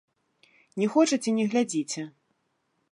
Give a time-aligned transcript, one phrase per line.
[0.83, 2.01] Не хочаце, не глядзіце!